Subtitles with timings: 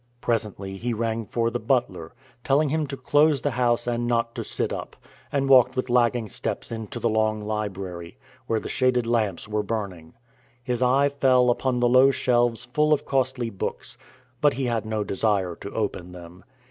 [0.19, 2.11] Presently he rang for the butler,
[2.43, 4.95] telling him to close the house and not to sit up,
[5.31, 8.17] and walked with lagging steps into the long library,
[8.47, 10.15] where the shaded lamps were burning.
[10.63, 13.95] His eye fell upon the low shelves full of costly books,
[14.41, 16.45] but he had no desire to open them.